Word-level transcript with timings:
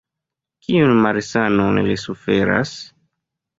Kiun 0.67 0.93
malsanon 1.03 1.79
li 1.91 2.01
suferas? 2.07 2.75